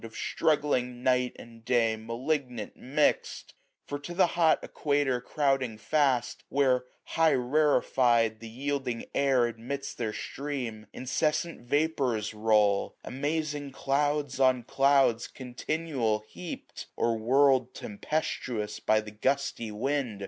Of 0.03 0.15
struggling 0.15 1.03
night 1.03 1.33
and 1.35 1.63
day 1.63 1.95
malignant 1.95 2.75
mix'd! 2.75 3.53
For 3.85 3.99
to 3.99 4.15
the 4.15 4.25
hot 4.33 4.57
equator 4.63 5.21
crouding 5.21 5.77
fast. 5.77 6.43
Where, 6.49 6.85
highly 7.03 7.35
rarefy 7.37 8.27
*d, 8.29 8.37
the 8.39 8.49
yielding 8.49 9.05
air 9.13 9.45
Admits 9.45 9.93
their 9.93 10.11
stream, 10.11 10.87
incessant 10.91 11.61
vapours 11.67 12.33
roll, 12.33 12.95
790 13.05 13.15
Amazing 13.29 13.71
clouds 13.73 14.39
on 14.39 14.63
clouds 14.63 15.27
continual 15.27 16.23
heap'd; 16.27 16.87
Or 16.95 17.15
whirled 17.19 17.75
tempestuous 17.75 18.79
by 18.79 19.01
the 19.01 19.11
gusty 19.11 19.69
wind. 19.69 20.19